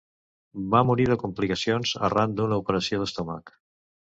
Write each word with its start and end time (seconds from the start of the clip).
Va 0.75 0.79
morir 0.91 1.05
de 1.09 1.17
complicacions 1.25 1.91
arran 2.09 2.35
d’una 2.41 2.59
operació 2.65 3.01
d'estómac. 3.03 3.55